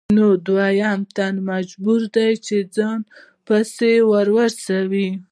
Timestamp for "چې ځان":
2.45-2.99